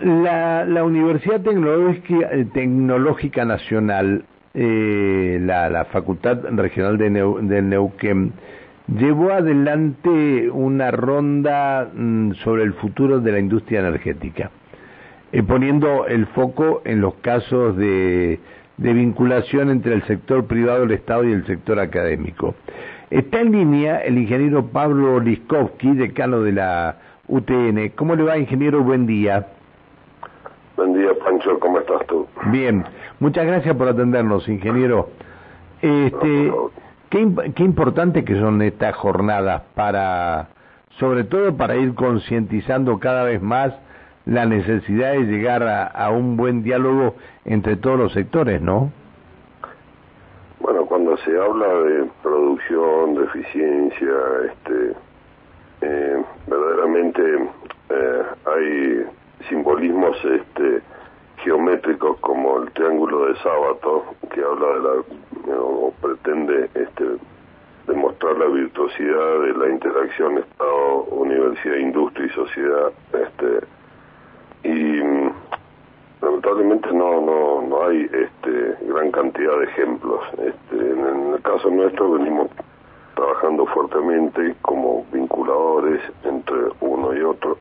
La, 0.00 0.64
la 0.64 0.84
Universidad 0.84 1.42
Tecnológica, 1.42 3.42
eh, 3.42 3.44
Nacional, 3.44 4.24
eh, 4.54 5.38
la, 5.40 5.84
Facultad 5.86 6.38
Regional 6.52 6.98
de, 6.98 7.10
de, 7.10 7.62
Neuquén, 7.62 8.32
llevó 8.88 9.32
adelante 9.32 10.50
una 10.50 10.90
ronda 10.90 11.90
mm, 11.94 12.32
sobre 12.44 12.64
el 12.64 12.74
futuro 12.74 13.20
de 13.20 13.32
la 13.32 13.38
industria 13.38 13.80
energética, 13.80 14.50
eh, 15.32 15.42
poniendo 15.42 16.06
el 16.06 16.26
foco 16.26 16.82
en 16.84 17.00
los 17.00 17.14
casos 17.16 17.76
de, 17.76 18.40
de 18.76 18.92
vinculación 18.92 19.70
entre 19.70 19.94
el 19.94 20.02
sector 20.04 20.46
privado, 20.46 20.84
el 20.84 20.92
Estado 20.92 21.24
y 21.24 21.32
el 21.32 21.46
sector 21.46 21.78
académico. 21.78 22.54
Está 23.10 23.40
en 23.40 23.52
línea 23.52 23.98
el 23.98 24.16
ingeniero 24.16 24.66
Pablo 24.68 25.20
Liskovsky, 25.20 25.94
decano 25.94 26.40
de 26.40 26.52
la 26.52 26.96
UTN. 27.28 27.90
¿Cómo 27.94 28.16
le 28.16 28.22
va, 28.22 28.38
ingeniero? 28.38 28.82
Buen 28.82 29.06
día. 29.06 29.48
Pancho. 31.42 31.58
¿Cómo 31.60 31.78
estás 31.78 32.06
tú? 32.06 32.26
Bien. 32.46 32.84
Muchas 33.20 33.46
gracias 33.46 33.76
por 33.76 33.88
atendernos, 33.88 34.48
ingeniero. 34.48 35.08
Este, 35.80 36.52
qué, 37.10 37.28
qué 37.54 37.62
importante 37.62 38.24
que 38.24 38.38
son 38.38 38.62
estas 38.62 38.94
jornadas 38.96 39.62
para, 39.74 40.48
sobre 40.98 41.24
todo 41.24 41.56
para 41.56 41.76
ir 41.76 41.94
concientizando 41.94 42.98
cada 42.98 43.24
vez 43.24 43.42
más 43.42 43.72
la 44.24 44.46
necesidad 44.46 45.12
de 45.12 45.24
llegar 45.24 45.62
a, 45.64 45.86
a 45.86 46.10
un 46.10 46.36
buen 46.36 46.62
diálogo 46.62 47.16
entre 47.44 47.76
todos 47.76 47.98
los 47.98 48.12
sectores, 48.12 48.60
¿no? 48.60 48.92
Bueno, 50.60 50.86
cuando 50.86 51.16
se 51.18 51.36
habla 51.36 51.66
de 51.66 52.08
producción, 52.22 53.16
de 53.16 53.24
eficiencia, 53.24 54.12
este, 54.46 54.92
eh, 55.80 56.24
verdaderamente 56.46 57.22
eh, 57.90 58.22
hay 58.46 59.06
simbolismos 59.48 60.16
este, 60.24 60.82
geométricos 61.42 62.18
como 62.20 62.62
el 62.62 62.70
triángulo 62.72 63.26
de 63.26 63.36
sábado 63.38 64.04
que 64.32 64.40
habla 64.42 64.66
de 64.66 64.80
la 64.80 65.58
o 65.58 65.92
pretende 66.00 66.70
este, 66.74 67.04
demostrar 67.86 68.38
la 68.38 68.46
virtuosidad 68.46 69.40
de 69.40 69.54
la 69.54 69.68
interacción 69.68 70.38
Estado, 70.38 71.02
universidad, 71.10 71.76
industria 71.76 72.26
y 72.26 72.30
sociedad 72.30 72.92
este 73.12 73.66
y 74.64 75.00
lamentablemente 76.20 76.92
no 76.92 77.20
no 77.20 77.62
no 77.62 77.86
hay 77.86 78.02
este 78.04 78.76
gran 78.86 79.10
cantidad 79.10 79.58
de 79.58 79.64
ejemplos 79.64 80.20
este 80.38 80.76
en 80.76 81.34
el 81.34 81.42
caso 81.42 81.68
nuestro 81.70 82.12
venimos 82.12 82.48
trabajando 83.14 83.66
fuertemente 83.66 84.54
como 84.62 85.04
vinculadores 85.12 86.00
entre 86.24 86.56
uno 86.80 87.14
y 87.14 87.22
otro, 87.22 87.58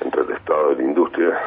entre 0.00 0.22
el 0.22 0.30
Estado 0.32 0.72
y 0.72 0.76
la 0.76 0.82
industria. 0.82 1.38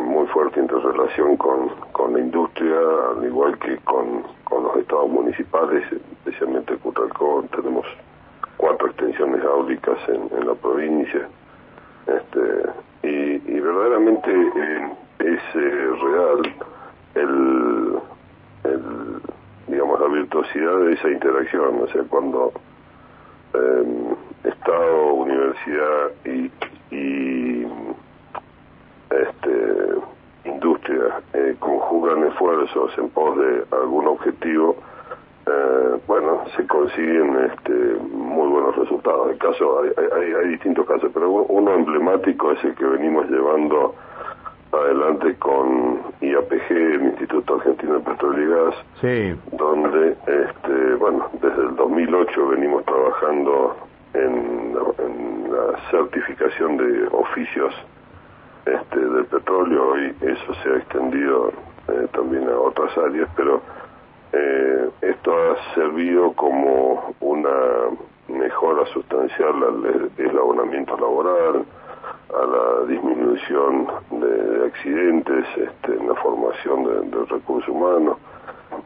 Muy 0.00 0.26
fuerte 0.28 0.60
interrelación 0.60 1.36
con, 1.36 1.68
con 1.92 2.12
la 2.12 2.20
industria, 2.20 2.76
al 3.10 3.24
igual 3.24 3.58
que 3.58 3.76
con, 3.78 4.22
con 4.44 4.64
los 4.64 4.76
estados 4.76 5.08
municipales, 5.08 5.84
especialmente 5.92 6.76
Cutralcó. 6.76 7.44
Tenemos 7.54 7.86
cuatro 8.56 8.88
extensiones 8.88 9.44
áulicas 9.44 9.98
en, 10.08 10.28
en 10.38 10.46
la 10.46 10.54
provincia. 10.54 11.28
Este, 12.06 12.40
y, 13.02 13.60
verdaderamente 13.60 14.30
eh, 14.30 14.92
es 15.18 15.40
eh, 15.54 15.90
real 16.02 16.54
el, 17.14 17.98
el 18.64 19.20
digamos, 19.66 20.00
la 20.00 20.08
virtuosidad 20.08 20.78
de 20.80 20.92
esa 20.94 21.10
interacción, 21.10 21.82
o 21.82 21.86
sea, 21.88 22.02
cuando 22.08 22.52
eh, 23.54 24.14
Estado, 24.44 25.12
universidad 25.14 26.10
y 26.24 26.50
este, 29.10 29.94
industria 30.44 31.20
eh, 31.48 31.56
conjugan 31.58 32.24
esfuerzos 32.24 32.96
en 32.98 33.08
pos 33.10 33.36
de 33.38 33.64
algún 33.72 34.06
objetivo, 34.08 34.76
eh, 35.46 35.98
bueno, 36.06 36.44
se 36.56 36.66
consiguen 36.66 37.50
este, 37.50 37.72
muy 38.12 38.48
buenos 38.48 38.76
resultados. 38.76 39.30
El 39.30 39.38
caso, 39.38 39.82
hay, 39.82 39.90
hay, 40.16 40.32
hay 40.32 40.48
distintos 40.50 40.86
casos, 40.86 41.10
pero 41.12 41.30
uno 41.30 41.74
emblemático 41.74 42.52
es 42.52 42.64
el 42.64 42.74
que 42.74 42.84
venimos 42.84 43.28
llevando 43.30 43.94
adelante 44.72 45.34
con 45.36 46.00
IAPG, 46.20 46.70
el 46.70 47.02
Instituto 47.04 47.54
Argentino 47.54 47.94
de 47.94 48.00
Petróleo 48.00 48.44
y 48.44 48.50
Gas, 48.50 48.74
sí. 49.00 49.56
donde, 49.56 50.10
este, 50.26 50.94
bueno, 50.96 51.30
desde 51.40 51.62
el 51.62 51.76
2008 51.76 52.48
venimos 52.48 52.84
trabajando 52.84 53.76
en, 54.12 54.76
en 54.98 55.52
la 55.52 55.90
certificación 55.90 56.76
de 56.76 57.08
oficios 57.12 57.74
este, 58.74 59.00
del 59.00 59.24
petróleo. 59.26 59.88
Hoy 59.90 60.14
eso 60.20 60.54
se 60.62 60.70
ha 60.70 60.76
extendido 60.76 61.52
eh, 61.88 62.06
también 62.12 62.48
a 62.48 62.58
otras 62.58 62.96
áreas, 62.98 63.28
pero 63.36 63.60
eh, 64.32 64.88
esto 65.00 65.32
ha 65.32 65.74
servido 65.74 66.32
como 66.32 67.14
una 67.20 67.50
mejora 68.28 68.84
sustancial 68.92 69.54
al 69.62 70.10
eslabonamiento 70.18 70.96
laboral, 70.98 71.64
a 72.34 72.46
la 72.46 72.86
disminución 72.86 73.88
de, 74.10 74.66
accidentes, 74.66 75.46
este, 75.56 75.96
en 75.96 76.08
la 76.08 76.14
formación 76.16 77.10
de, 77.10 77.24
recursos 77.24 77.68
humanos. 77.68 78.18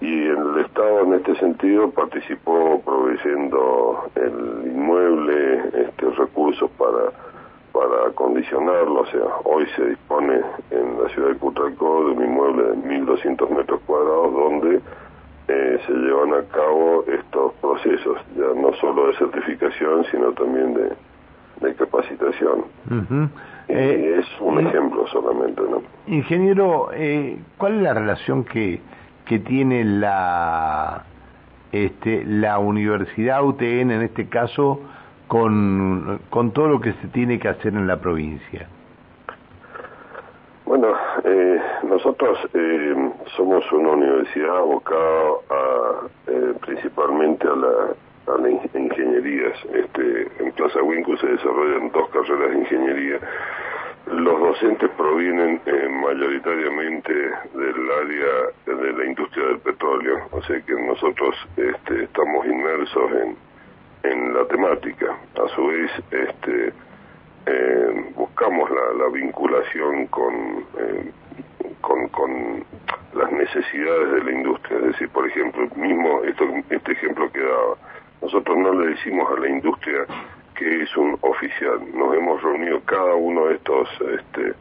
Y 0.00 0.28
el 0.28 0.58
Estado 0.64 1.02
en 1.02 1.14
este 1.14 1.34
sentido 1.36 1.90
participó 1.90 2.80
proveyendo 2.84 4.04
el 4.14 4.70
inmueble, 4.72 5.58
este, 5.74 6.10
recursos 6.10 6.70
para 6.78 7.31
para 7.72 8.08
acondicionarlo, 8.08 9.00
o 9.00 9.06
sea, 9.06 9.22
hoy 9.44 9.66
se 9.76 9.86
dispone 9.90 10.40
en 10.70 11.02
la 11.02 11.08
ciudad 11.10 11.28
de 11.30 11.36
Cutralcó 11.36 12.04
de 12.04 12.10
un 12.12 12.24
inmueble 12.24 12.62
de 12.64 12.76
1.200 12.76 13.48
metros 13.50 13.80
cuadrados 13.86 14.32
donde 14.32 14.80
eh, 15.48 15.80
se 15.86 15.92
llevan 15.92 16.34
a 16.34 16.42
cabo 16.52 17.04
estos 17.08 17.52
procesos, 17.54 18.18
ya 18.36 18.60
no 18.60 18.72
solo 18.74 19.08
de 19.08 19.14
certificación, 19.16 20.04
sino 20.10 20.32
también 20.32 20.74
de, 20.74 20.92
de 21.60 21.74
capacitación. 21.74 22.64
eh, 23.68 24.20
es 24.20 24.26
un 24.40 24.60
eh, 24.60 24.68
ejemplo 24.68 25.06
solamente, 25.08 25.62
¿no? 25.62 25.82
Ingeniero, 26.06 26.90
eh, 26.92 27.38
¿cuál 27.58 27.76
es 27.76 27.82
la 27.82 27.94
relación 27.94 28.44
que, 28.44 28.80
que 29.24 29.38
tiene 29.38 29.84
la 29.84 31.04
este, 31.72 32.24
la 32.26 32.58
Universidad 32.58 33.42
UTN 33.42 33.90
en 33.92 34.02
este 34.02 34.28
caso 34.28 34.80
con, 35.32 36.20
con 36.28 36.52
todo 36.52 36.68
lo 36.68 36.78
que 36.78 36.92
se 36.92 37.08
tiene 37.08 37.38
que 37.38 37.48
hacer 37.48 37.72
en 37.72 37.86
la 37.86 37.98
provincia? 37.98 38.68
Bueno, 40.66 40.88
eh, 41.24 41.58
nosotros 41.84 42.38
eh, 42.52 43.12
somos 43.34 43.64
una 43.72 43.92
universidad 43.92 44.58
abocada 44.58 45.30
a, 45.48 46.00
eh, 46.26 46.52
principalmente 46.60 47.48
a 47.48 47.56
la 47.56 48.36
a. 48.36 49.54
Este, 49.72 50.28
en 50.38 50.52
Plaza 50.52 50.82
Winco 50.82 51.16
se 51.16 51.28
desarrollan 51.28 51.90
dos 51.92 52.10
carreras 52.10 52.50
de 52.50 52.58
ingeniería. 52.58 53.18
Los 54.08 54.38
docentes 54.38 54.90
provienen 54.98 55.62
eh, 55.64 55.88
mayoritariamente 55.88 57.10
del 57.54 57.90
área 58.04 58.76
de 58.82 58.92
la 58.92 59.04
industria 59.06 59.46
del 59.46 59.60
petróleo, 59.60 60.28
o 60.30 60.42
sea 60.42 60.60
que 60.60 60.74
nosotros 60.74 61.34
este, 61.56 62.04
estamos 62.04 62.44
inmersos 62.44 63.12
en, 63.12 63.51
en 64.02 64.34
la 64.34 64.44
temática. 64.46 65.16
A 65.42 65.48
su 65.54 65.66
vez, 65.66 65.90
este, 66.10 66.72
eh, 67.46 68.12
buscamos 68.14 68.70
la, 68.70 69.04
la, 69.04 69.10
vinculación 69.10 70.06
con, 70.06 70.34
eh, 70.78 71.10
con, 71.80 72.08
con 72.08 72.64
las 73.14 73.32
necesidades 73.32 74.12
de 74.12 74.24
la 74.24 74.32
industria. 74.32 74.78
Es 74.78 74.84
decir, 74.86 75.08
por 75.10 75.26
ejemplo, 75.26 75.68
mismo 75.76 76.22
esto, 76.24 76.44
este 76.70 76.92
ejemplo 76.92 77.30
que 77.32 77.40
daba, 77.40 77.76
nosotros 78.20 78.56
no 78.56 78.72
le 78.74 78.94
decimos 78.94 79.30
a 79.36 79.40
la 79.40 79.48
industria 79.48 80.06
que 80.54 80.82
es 80.82 80.96
un 80.96 81.18
oficial. 81.22 81.80
Nos 81.94 82.14
hemos 82.14 82.42
reunido 82.42 82.80
cada 82.84 83.14
uno 83.14 83.46
de 83.46 83.54
estos 83.54 83.88
este, 84.00 84.54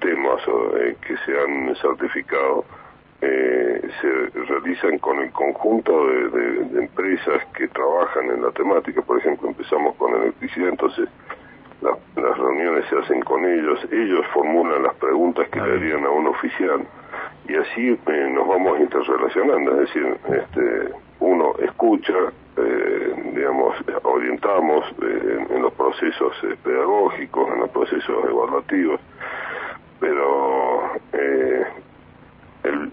temas 0.00 0.42
eh, 0.76 0.96
que 1.06 1.16
se 1.18 1.38
han 1.38 1.74
certificado. 1.76 2.64
Eh, 3.22 3.88
se 4.00 4.40
realizan 4.44 4.98
con 4.98 5.18
el 5.20 5.30
conjunto 5.32 6.06
de, 6.06 6.30
de, 6.30 6.64
de, 6.64 6.78
empresas 6.80 7.44
que 7.54 7.68
trabajan 7.68 8.30
en 8.30 8.42
la 8.42 8.50
temática. 8.52 9.02
Por 9.02 9.18
ejemplo, 9.18 9.48
empezamos 9.48 9.94
con 9.96 10.14
electricidad, 10.14 10.70
entonces 10.70 11.08
la, 11.82 11.90
las 12.16 12.38
reuniones 12.38 12.86
se 12.88 12.96
hacen 12.96 13.20
con 13.20 13.44
ellos, 13.44 13.78
ellos 13.92 14.24
formulan 14.32 14.82
las 14.82 14.94
preguntas 14.94 15.48
que 15.50 15.60
le 15.60 15.72
harían 15.72 16.04
a 16.04 16.10
un 16.10 16.28
oficial 16.28 16.86
y 17.50 17.56
así 17.56 17.98
eh, 18.06 18.30
nos 18.32 18.46
vamos 18.46 18.78
interrelacionando, 18.80 19.72
es 19.72 19.78
decir, 19.88 20.16
este, 20.28 20.94
uno 21.20 21.54
escucha, 21.58 22.14
eh, 22.56 23.14
digamos, 23.34 23.76
orientamos 24.04 24.84
eh, 25.02 25.46
en, 25.50 25.62
los 25.62 25.72
procesos 25.72 26.32
eh, 26.44 26.56
pedagógicos, 26.62 27.48
en 27.52 27.60
los 27.60 27.70
procesos 27.70 28.24
evaluativos, 28.24 29.00
pero 29.98 30.94
eh, 31.12 31.49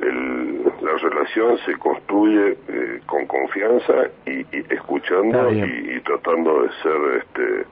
el, 0.01 0.07
el, 0.07 0.63
la 0.81 0.93
relación 0.97 1.57
se 1.65 1.75
construye 1.77 2.57
eh, 2.67 3.01
con 3.05 3.25
confianza 3.25 4.09
y, 4.25 4.39
y 4.55 4.65
escuchando 4.69 5.51
y, 5.51 5.95
y, 5.95 5.99
tratando 6.01 6.63
de 6.63 6.69
ser 6.83 7.21
este 7.21 7.65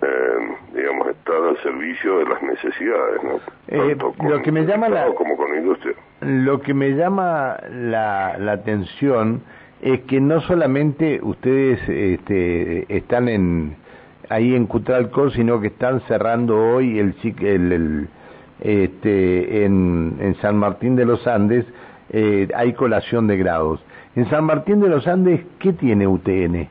eh, 0.00 0.56
digamos, 0.74 1.08
estar 1.08 1.36
al 1.36 1.56
servicio 1.62 2.18
de 2.18 2.24
las 2.26 2.40
necesidades, 2.42 3.22
¿no? 3.24 3.40
Eh, 3.66 3.96
lo 4.28 4.42
que 4.42 4.52
me 4.52 4.64
llama 4.64 4.88
la, 4.88 5.06
como 5.14 5.36
con 5.36 5.52
industria. 5.56 5.94
Lo 6.20 6.60
que 6.60 6.72
me 6.72 6.90
llama 6.90 7.56
la, 7.68 8.38
la 8.38 8.52
atención 8.52 9.42
es 9.82 10.00
que 10.02 10.20
no 10.20 10.40
solamente 10.42 11.20
ustedes 11.22 11.80
este, 11.88 12.86
están 12.96 13.28
en 13.28 13.76
ahí 14.28 14.54
en 14.54 14.66
Cutralco, 14.66 15.30
sino 15.30 15.60
que 15.60 15.68
están 15.68 16.00
cerrando 16.02 16.56
hoy 16.56 16.98
el, 16.98 17.14
el, 17.40 18.08
este, 18.60 19.64
en, 19.64 20.16
en, 20.20 20.34
San 20.36 20.56
Martín 20.56 20.96
de 20.96 21.04
los 21.04 21.26
Andes, 21.26 21.64
eh, 22.10 22.48
hay 22.54 22.72
colación 22.72 23.26
de 23.26 23.36
grados. 23.36 23.80
En 24.16 24.28
San 24.30 24.44
Martín 24.44 24.80
de 24.80 24.88
los 24.88 25.06
Andes, 25.06 25.40
¿qué 25.58 25.72
tiene 25.72 26.06
UTN? 26.06 26.68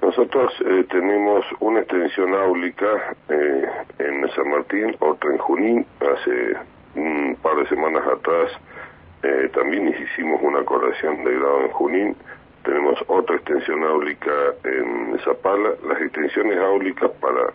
Nosotros 0.00 0.52
eh, 0.64 0.84
tenemos 0.90 1.44
una 1.60 1.80
extensión 1.80 2.32
áulica 2.34 2.86
eh, 3.28 3.68
en 3.98 4.28
San 4.30 4.48
Martín, 4.48 4.96
otra 5.00 5.30
en 5.30 5.38
Junín. 5.38 5.86
Hace 6.00 6.56
un 6.94 7.36
par 7.42 7.56
de 7.56 7.66
semanas 7.68 8.04
atrás 8.06 8.50
eh, 9.22 9.50
también 9.52 9.88
hicimos 9.88 10.40
una 10.42 10.64
colación 10.64 11.24
de 11.24 11.34
grado 11.34 11.60
en 11.62 11.70
Junín. 11.70 12.16
Tenemos 12.64 12.98
otra 13.08 13.36
extensión 13.36 13.82
áulica 13.82 14.30
en 14.64 15.18
Zapala. 15.24 15.70
Las 15.86 16.00
extensiones 16.00 16.58
áulicas, 16.58 17.10
para 17.20 17.52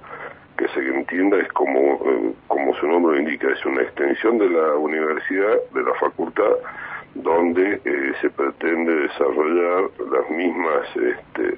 que 0.57 0.67
se 0.69 0.79
entienda, 0.79 1.37
es 1.37 1.47
como, 1.53 1.79
eh, 1.79 2.33
como 2.47 2.73
su 2.75 2.87
nombre 2.87 3.19
indica, 3.19 3.49
es 3.49 3.65
una 3.65 3.81
extensión 3.81 4.37
de 4.37 4.49
la 4.49 4.75
universidad, 4.75 5.55
de 5.73 5.83
la 5.83 5.93
facultad, 5.95 6.51
donde 7.15 7.81
eh, 7.83 8.13
se 8.21 8.29
pretende 8.29 8.93
desarrollar 8.93 9.89
las 10.11 10.29
mismas 10.31 10.87
este, 10.95 11.57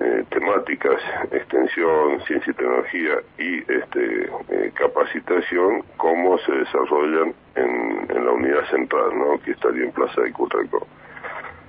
eh, 0.00 0.24
temáticas, 0.30 1.00
extensión, 1.30 2.20
ciencia 2.26 2.50
y 2.50 2.54
tecnología 2.54 3.22
y 3.38 3.58
este, 3.72 4.30
capacitación, 4.74 5.82
como 5.96 6.38
se 6.38 6.52
desarrollan 6.52 7.34
en, 7.54 8.24
la 8.24 8.30
unidad 8.30 8.64
central, 8.70 9.18
¿no? 9.18 9.40
que 9.42 9.52
estaría 9.52 9.84
en 9.84 9.92
Plaza 9.92 10.20
de 10.20 10.32
Cutralcó. 10.32 10.86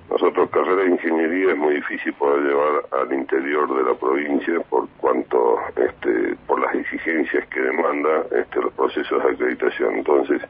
Nosotros 0.10 0.50
carrera 0.50 0.84
de 0.84 0.92
ingeniería 0.92 1.52
es 1.52 1.58
muy 1.58 1.76
difícil 1.76 2.14
poder 2.14 2.44
llevar 2.44 2.84
al 2.92 3.14
interior 3.14 3.74
de 3.76 3.84
la 3.84 3.98
provincia 3.98 4.60
por 4.70 4.88
cuanto, 5.00 5.60
este, 5.76 6.36
por 6.46 6.60
las 6.60 6.76
exigencias 6.76 7.48
que 7.48 7.62
demanda 7.62 8.26
este, 8.32 8.62
los 8.62 8.74
procesos 8.74 9.24
de 9.24 9.32
acreditación. 9.32 9.96
Entonces, 9.96 10.42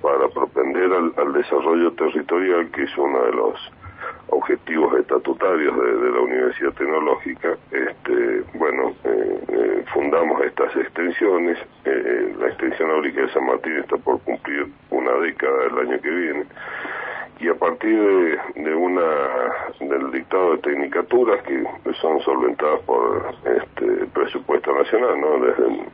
para 0.00 0.28
propender 0.28 0.90
al, 0.92 1.32
desarrollo 1.32 1.92
territorial, 1.92 2.70
que 2.70 2.84
es 2.84 2.96
uno 2.96 3.24
de 3.24 3.32
los 3.32 3.72
objetivos 4.28 4.98
estatutarios 4.98 5.76
de, 5.76 6.10
la 6.10 6.20
Universidad 6.20 6.72
Tecnológica, 6.72 7.56
este, 7.72 8.42
bueno, 8.54 8.94
eh, 9.04 9.40
eh, 9.48 9.84
fundamos 9.92 10.42
estas 10.44 10.74
extensiones. 10.76 11.58
Eh, 11.84 12.34
la 12.38 12.48
extensión 12.48 12.90
áurica 12.90 13.22
de 13.22 13.32
San 13.32 13.46
Martín 13.46 13.76
está 13.78 13.96
por 13.98 14.20
cumplir 14.20 14.66
una 14.90 15.12
década 15.20 15.66
el 15.66 15.88
año 15.88 16.00
que 16.00 16.10
viene 16.10 16.44
y 17.40 17.48
a 17.48 17.54
partir 17.54 18.38
de, 18.54 18.74
una 18.74 19.02
del 19.80 20.12
dictado 20.12 20.52
de 20.52 20.58
tecnicaturas 20.58 21.42
que 21.42 21.64
son 22.00 22.20
solventadas 22.20 22.80
por 22.80 23.34
este 23.44 24.06
presupuesto 24.06 24.72
nacional 24.72 25.20
no 25.20 25.44
desde 25.44 25.84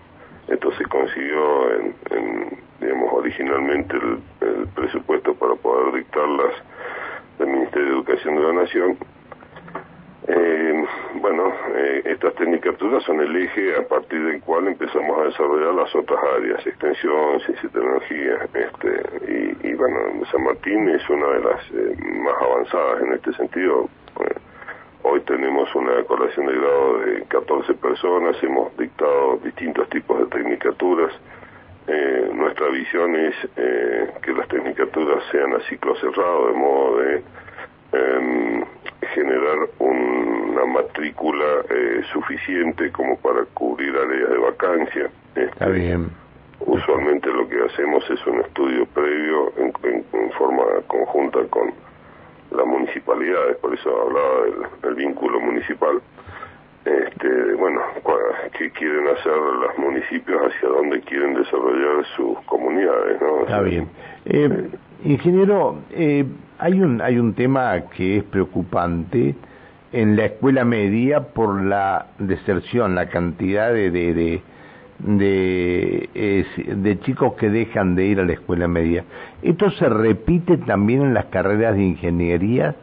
esto 0.50 0.72
se 0.72 0.84
consiguió 0.86 1.70
en, 1.72 2.58
digamos 2.80 3.12
originalmente 3.12 3.96
el, 3.96 4.66
presupuesto 4.74 5.34
para 5.34 5.54
poder 5.54 5.94
dictarlas 5.94 6.54
del 7.38 7.48
Ministerio 7.48 7.86
de 7.86 7.92
Educación 7.92 8.34
de 8.36 8.42
la 8.42 8.52
Nación. 8.52 8.98
Eh, 10.28 10.84
bueno, 11.20 11.52
eh, 11.76 12.02
estas 12.06 12.34
tecnicaturas 12.34 13.04
son 13.04 13.20
el 13.20 13.36
eje 13.36 13.76
a 13.76 13.86
partir 13.86 14.24
del 14.24 14.40
cual 14.40 14.68
empezamos 14.68 15.18
a 15.18 15.24
desarrollar 15.24 15.74
las 15.74 15.94
otras 15.94 16.18
áreas, 16.36 16.66
extensión, 16.66 17.40
ciencia 17.40 17.68
y 17.68 17.72
tecnología, 17.72 18.48
este, 18.54 19.68
y, 19.68 19.74
bueno, 19.74 20.24
San 20.30 20.44
Martín 20.44 20.88
es 20.88 21.08
una 21.10 21.26
de 21.28 21.40
las 21.40 21.70
eh, 21.72 21.96
más 22.24 22.34
avanzadas 22.40 23.02
en 23.02 23.12
este 23.12 23.32
sentido. 23.34 23.88
hoy 25.02 25.20
tenemos 25.20 25.74
una 25.74 26.02
colación 26.04 26.46
de 26.46 26.54
grado 26.54 26.98
de 27.00 27.22
14 27.24 27.74
personas, 27.74 28.42
hemos 28.42 28.76
dictado 28.76 29.38
distintos 29.44 29.88
tipos 29.90 30.18
de 30.20 30.26
tecnicaturas. 30.26 31.12
nuestra 32.34 32.68
visión 32.68 33.16
es 33.16 33.34
que 34.22 34.32
las 34.32 34.48
tecnicaturas 34.48 35.22
sean 35.32 35.54
a 35.54 35.60
ciclo 35.68 35.94
cerrado, 35.96 36.48
de 36.48 36.52
modo 36.54 36.98
de 36.98 37.22
em, 37.92 38.64
generar 39.14 39.58
una 40.60 40.82
matrícula 40.82 41.44
eh, 41.70 42.02
suficiente 42.12 42.90
como 42.92 43.16
para 43.16 43.44
cubrir 43.54 43.94
áreas 43.96 44.30
de 44.30 44.38
vacancia. 44.38 45.10
Está 45.34 45.66
este, 45.66 45.78
bien. 45.78 46.10
Usualmente 46.60 47.32
lo 47.32 47.48
que 47.48 47.62
hacemos 47.64 48.04
es 48.10 48.26
un 48.26 48.40
estudio 48.40 48.86
previo 48.86 49.52
en, 49.56 49.72
forma 50.32 50.62
conjunta 50.86 51.40
con 51.50 51.72
las 52.50 52.66
municipalidades, 52.66 53.56
por 53.58 53.74
eso 53.74 53.90
hablaba 54.02 54.68
del, 54.82 54.94
vínculo 54.94 55.40
municipal. 55.40 56.00
Este, 56.84 57.54
bueno, 57.54 57.80
qué 58.56 58.70
quieren 58.70 59.08
hacer 59.08 59.32
los 59.32 59.78
municipios, 59.78 60.40
hacia 60.42 60.68
dónde 60.68 61.00
quieren 61.02 61.34
desarrollar 61.34 62.04
sus 62.16 62.38
comunidades, 62.46 63.20
¿no? 63.20 63.42
Está 63.42 63.60
bien. 63.62 63.88
Eh, 64.24 64.68
ingeniero, 65.04 65.78
eh, 65.90 66.24
hay 66.58 66.80
un, 66.80 67.00
hay 67.02 67.18
un 67.18 67.34
tema 67.34 67.82
que 67.96 68.18
es 68.18 68.24
preocupante 68.24 69.34
en 69.92 70.16
la 70.16 70.26
escuela 70.26 70.64
media 70.64 71.32
por 71.34 71.62
la 71.62 72.06
deserción, 72.18 72.94
la 72.94 73.08
cantidad 73.08 73.72
de, 73.72 73.90
de, 73.90 74.42
de, 74.98 76.98
chicos 77.00 77.34
que 77.34 77.50
dejan 77.50 77.96
de 77.96 78.04
ir 78.04 78.20
a 78.20 78.24
la 78.24 78.34
escuela 78.34 78.68
media. 78.68 79.04
¿Esto 79.42 79.70
se 79.70 79.88
repite 79.88 80.58
también 80.58 81.02
en 81.02 81.14
las 81.14 81.26
carreras 81.26 81.74
de 81.74 81.82
ingeniería? 81.82 82.76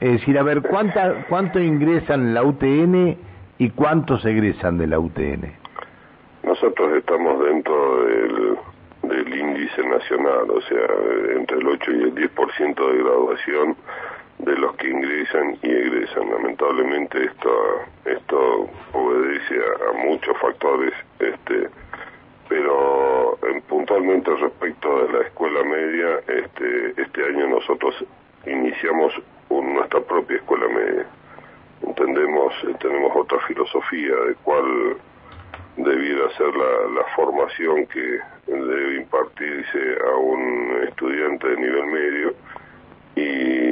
Es 0.00 0.12
decir, 0.12 0.38
a 0.38 0.42
ver, 0.42 0.62
¿cuánta, 0.62 1.26
¿cuánto 1.28 1.60
ingresan 1.60 2.28
en 2.28 2.34
la 2.34 2.42
UTN 2.42 3.16
y 3.58 3.70
cuántos 3.70 4.24
egresan 4.24 4.78
de 4.78 4.86
la 4.86 4.98
UTN? 4.98 5.52
Nosotros 6.44 6.96
estamos 6.96 7.44
dentro 7.44 8.04
del 8.04 8.58
del 9.02 9.38
índice 9.38 9.86
nacional, 9.86 10.50
o 10.50 10.60
sea, 10.62 10.86
entre 11.36 11.58
el 11.58 11.68
8 11.68 11.92
y 11.92 12.02
el 12.02 12.14
10% 12.14 12.92
de 12.92 12.98
graduación 12.98 13.76
de 14.38 14.56
los 14.56 14.74
que 14.76 14.88
ingresan 14.88 15.58
y 15.62 15.70
egresan. 15.70 16.30
Lamentablemente 16.30 17.24
esto 17.24 17.50
esto 18.04 18.68
obedece 18.92 19.54
a, 19.54 19.92
muchos 20.04 20.36
factores, 20.38 20.92
este, 21.18 21.68
pero 22.48 23.38
en, 23.42 23.60
puntualmente 23.62 24.34
respecto 24.36 25.06
de 25.06 25.12
la 25.12 25.26
escuela 25.26 25.62
media, 25.64 26.20
este, 26.28 27.02
este 27.02 27.24
año 27.24 27.48
nosotros 27.48 27.94
iniciamos 28.46 29.12
nuestra 29.50 30.00
propia 30.00 30.36
escuela 30.36 30.68
media. 30.68 31.06
Entendemos, 31.82 32.52
tenemos 32.80 33.12
otra 33.14 33.38
filosofía 33.40 34.14
de 34.26 34.34
cuál 34.42 34.96
debiera 35.76 36.30
ser 36.36 36.54
la, 36.54 37.00
la 37.00 37.04
formación 37.14 37.86
que 37.86 38.18
debe 38.46 38.96
impartirse 38.96 39.98
a 40.10 40.16
un 40.16 40.82
estudiante 40.88 41.48
de 41.48 41.56
nivel 41.56 41.86
medio 41.86 42.34
y 43.14 43.67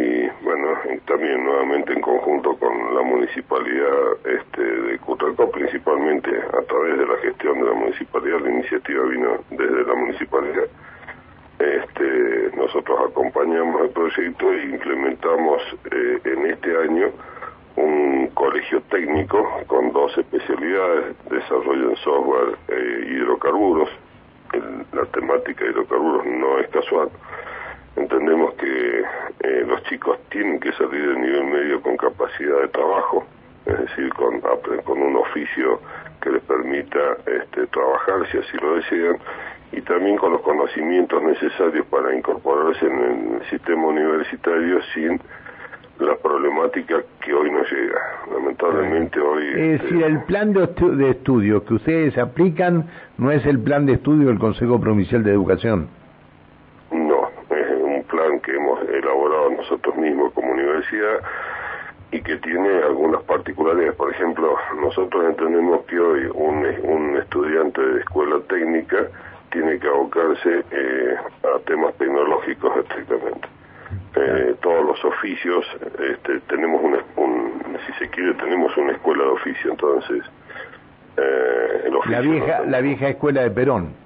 también 1.06 1.44
nuevamente 1.44 1.92
en 1.92 2.00
conjunto 2.00 2.56
con 2.58 2.94
la 2.94 3.02
municipalidad 3.02 3.94
este 4.24 4.62
de 4.62 4.98
Cutralcó 4.98 5.50
principalmente 5.50 6.30
a 6.30 6.62
través 6.62 6.98
de 6.98 7.06
la 7.06 7.16
gestión 7.18 7.60
de 7.60 7.66
la 7.66 7.74
municipalidad 7.74 8.40
la 8.40 8.50
iniciativa 8.50 9.04
vino 9.04 9.38
desde 9.50 9.84
la 9.84 9.94
municipalidad 9.94 10.64
este 11.58 12.50
nosotros 12.56 12.98
acompañamos 13.10 13.82
el 13.82 13.90
proyecto 13.90 14.52
e 14.52 14.64
implementamos 14.64 15.62
eh, 15.90 16.18
en 16.24 16.46
este 16.46 16.76
año 16.76 17.10
un 17.76 18.28
colegio 18.34 18.80
técnico 18.90 19.46
con 19.66 19.92
dos 19.92 20.16
especialidades, 20.16 21.16
desarrollo 21.30 21.90
en 21.90 21.96
software 21.96 22.56
e 22.68 23.12
hidrocarburos. 23.12 23.88
la 24.92 25.04
temática 25.06 25.64
de 25.64 25.70
hidrocarburos 25.70 26.26
no 26.26 26.58
es 26.58 26.68
casual. 26.68 27.10
Entendemos 27.96 28.54
que 28.54 29.02
eh, 29.46 29.64
los 29.66 29.82
chicos 29.84 30.18
tienen 30.30 30.58
que 30.58 30.72
salir 30.72 31.08
del 31.08 31.20
nivel 31.20 31.44
medio 31.44 31.80
con 31.80 31.96
capacidad 31.96 32.60
de 32.62 32.68
trabajo, 32.68 33.24
es 33.64 33.78
decir, 33.78 34.12
con, 34.14 34.40
con 34.40 35.00
un 35.00 35.16
oficio 35.16 35.80
que 36.20 36.30
les 36.30 36.42
permita 36.42 36.98
este, 37.26 37.66
trabajar 37.68 38.26
si 38.30 38.38
así 38.38 38.56
lo 38.60 38.74
desean 38.74 39.18
y 39.72 39.80
también 39.82 40.16
con 40.16 40.32
los 40.32 40.40
conocimientos 40.42 41.22
necesarios 41.22 41.86
para 41.86 42.14
incorporarse 42.16 42.86
en 42.86 43.36
el 43.36 43.42
sistema 43.50 43.86
universitario 43.86 44.80
sin 44.94 45.20
la 45.98 46.16
problemática 46.16 46.96
que 47.24 47.32
hoy 47.32 47.50
nos 47.50 47.70
llega. 47.70 48.00
Lamentablemente 48.32 49.20
hoy... 49.20 49.44
Es 49.46 49.82
decir, 49.82 50.02
el 50.02 50.24
plan 50.24 50.52
de, 50.52 50.66
de, 50.66 51.10
estudio 51.10 51.64
que 51.64 51.74
ustedes 51.74 52.18
aplican 52.18 52.86
no 53.16 53.30
es 53.30 53.46
el 53.46 53.60
plan 53.60 53.86
de 53.86 53.94
estudio 53.94 54.28
del 54.28 54.38
Consejo 54.38 54.80
Provincial 54.80 55.22
de 55.22 55.32
Educación. 55.32 55.88
No, 56.90 57.30
es 57.50 57.82
un 57.82 58.04
plan 58.04 58.40
que 58.40 58.54
hemos 58.54 58.80
elaborado 58.88 59.45
nosotros 59.56 59.96
mismos 59.96 60.32
como 60.32 60.52
universidad 60.52 61.20
y 62.12 62.20
que 62.20 62.36
tiene 62.36 62.68
algunas 62.82 63.22
particularidades. 63.22 63.94
Por 63.96 64.12
ejemplo, 64.12 64.56
nosotros 64.80 65.24
entendemos 65.24 65.84
que 65.86 65.98
hoy 65.98 66.30
un, 66.34 66.64
un 66.84 67.16
estudiante 67.16 67.80
de 67.80 68.00
escuela 68.00 68.38
técnica 68.48 69.08
tiene 69.50 69.78
que 69.78 69.88
abocarse 69.88 70.64
eh, 70.70 71.16
a 71.42 71.58
temas 71.60 71.94
tecnológicos 71.96 72.76
estrictamente. 72.78 73.48
Eh, 74.16 74.54
todos 74.62 74.84
los 74.84 75.04
oficios, 75.04 75.64
este, 76.10 76.40
tenemos 76.48 76.82
una, 76.82 76.98
un, 77.16 77.62
si 77.86 77.92
se 78.04 78.10
quiere, 78.10 78.34
tenemos 78.34 78.76
una 78.76 78.92
escuela 78.92 79.24
de 79.24 79.30
oficio, 79.30 79.70
entonces 79.70 80.22
eh, 81.16 81.82
el 81.84 81.96
oficio 81.96 82.20
la 82.20 82.20
vieja, 82.20 82.60
la 82.66 82.80
vieja 82.80 83.08
escuela 83.08 83.42
de 83.42 83.50
Perón. 83.50 84.05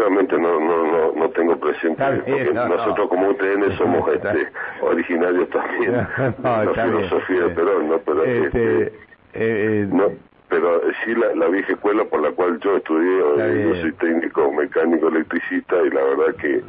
Realmente 0.00 0.38
no, 0.38 0.58
no, 0.58 0.86
no, 0.90 1.12
no 1.12 1.28
tengo 1.30 1.56
presente, 1.56 2.02
porque 2.26 2.54
nosotros 2.54 3.06
como 3.10 3.28
UTN 3.28 3.76
somos 3.76 4.10
este, 4.14 4.48
originarios 4.80 5.46
también. 5.50 5.92
De 6.16 6.42
la 6.42 6.72
filosofía 6.72 7.42
de 7.42 7.50
Perón, 7.50 7.90
¿no? 7.90 7.98
Pero 7.98 8.24
este, 8.24 8.82
este 8.82 8.92
eh, 9.34 9.86
no, 9.92 10.04
pero 10.48 10.80
sí 11.04 11.14
la, 11.14 11.34
la, 11.34 11.48
vieja 11.48 11.74
escuela 11.74 12.04
por 12.04 12.22
la 12.22 12.30
cual 12.32 12.58
yo 12.60 12.78
estudié, 12.78 13.18
yo 13.62 13.74
soy 13.82 13.92
técnico 13.92 14.50
mecánico 14.52 15.08
electricista 15.08 15.76
y 15.84 15.90
la 15.90 16.02
verdad 16.02 16.34
que 16.36 16.62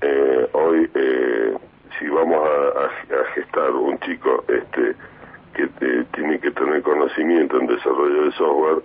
eh, 0.00 0.48
hoy 0.52 0.88
eh, 0.94 1.54
si 1.98 2.08
vamos 2.08 2.38
a, 2.48 3.34
gestar 3.34 3.70
un 3.72 3.98
chico 4.00 4.44
este 4.46 4.94
que 5.54 5.64
eh, 5.64 6.04
tiene 6.14 6.38
que 6.38 6.52
tener 6.52 6.82
conocimiento 6.82 7.58
en 7.58 7.66
desarrollo 7.66 8.26
de 8.26 8.32
software 8.32 8.82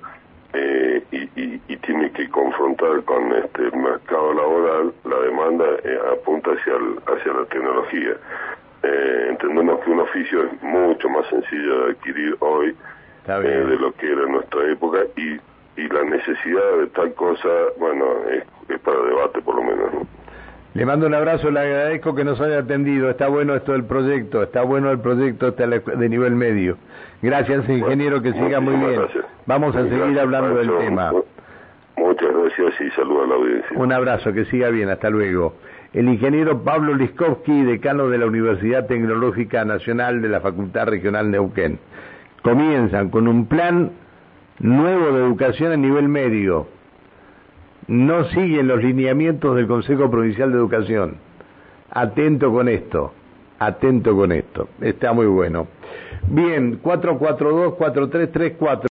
eh, 0.53 1.03
y, 1.11 1.61
y, 1.67 1.77
tiene 1.77 2.11
que 2.11 2.29
confrontar 2.29 3.03
con 3.03 3.33
este 3.33 3.75
mercado 3.75 4.33
laboral, 4.33 4.93
la 5.03 5.19
demanda 5.19 5.65
apunta 6.13 6.51
hacia, 6.51 6.73
hacia 7.13 7.33
la 7.33 7.45
tecnología. 7.45 8.15
entendemos 9.29 9.83
que 9.83 9.91
un 9.91 9.99
oficio 9.99 10.43
es 10.43 10.63
mucho 10.63 11.09
más 11.09 11.27
sencillo 11.27 11.85
de 11.85 11.91
adquirir 11.91 12.37
hoy 12.39 12.75
de 13.27 13.77
lo 13.77 13.93
que 13.95 14.11
era 14.11 14.23
en 14.23 14.31
nuestra 14.31 14.71
época 14.71 14.99
y, 15.17 15.39
y 15.81 15.87
la 15.89 16.03
necesidad 16.03 16.77
de 16.79 16.87
tal 16.87 17.13
cosa, 17.15 17.49
bueno, 17.77 18.05
es, 18.29 18.43
es 18.69 18.79
para 18.79 19.01
debate 19.01 19.41
por 19.41 19.55
lo 19.55 19.63
menos. 19.63 19.93
¿no? 19.93 20.12
Le 20.73 20.85
mando 20.87 21.05
un 21.05 21.13
abrazo, 21.13 21.51
le 21.51 21.59
agradezco 21.59 22.15
que 22.15 22.23
nos 22.23 22.41
haya 22.41 22.59
atendido. 22.59 23.09
Está 23.11 23.27
bueno 23.27 23.53
esto 23.55 23.73
del 23.73 23.83
proyecto, 23.85 24.41
está 24.41 24.63
bueno 24.63 24.89
el 24.89 24.99
proyecto 24.99 25.49
este 25.49 25.67
de 25.67 26.09
nivel 26.09 26.35
medio. 26.35 26.77
Gracias, 27.21 27.69
ingeniero, 27.69 28.23
que 28.23 28.33
siga 28.33 28.59
muy 28.59 28.75
bien. 28.75 29.01
Vamos 29.45 29.75
a 29.75 29.83
seguir 29.83 30.19
hablando 30.19 30.55
del 30.55 30.71
tema. 30.79 31.11
Muchas 31.95 32.27
gracias 32.27 32.81
y 32.81 32.89
saludos 32.95 33.25
a 33.25 33.27
la 33.27 33.35
audiencia. 33.35 33.77
Un 33.77 33.91
abrazo, 33.91 34.33
que 34.33 34.45
siga 34.45 34.69
bien, 34.69 34.89
hasta 34.89 35.11
luego. 35.11 35.53
El 35.93 36.09
ingeniero 36.09 36.63
Pablo 36.63 36.95
Liskowski, 36.95 37.63
decano 37.63 38.09
de 38.09 38.17
la 38.17 38.25
Universidad 38.25 38.87
Tecnológica 38.87 39.63
Nacional 39.65 40.23
de 40.23 40.29
la 40.29 40.41
Facultad 40.41 40.87
Regional 40.87 41.29
Neuquén. 41.29 41.77
Comienzan 42.41 43.09
con 43.09 43.27
un 43.27 43.45
plan 43.45 43.91
nuevo 44.59 45.11
de 45.11 45.23
educación 45.23 45.71
a 45.71 45.77
nivel 45.77 46.09
medio 46.09 46.67
no 47.87 48.25
siguen 48.29 48.67
los 48.67 48.83
lineamientos 48.83 49.55
del 49.55 49.67
Consejo 49.67 50.09
Provincial 50.09 50.51
de 50.51 50.57
Educación. 50.57 51.15
Atento 51.91 52.51
con 52.51 52.67
esto, 52.67 53.13
atento 53.59 54.15
con 54.15 54.31
esto. 54.31 54.69
Está 54.81 55.13
muy 55.13 55.27
bueno. 55.27 55.67
Bien, 56.27 56.81
442-4334. 56.81 58.79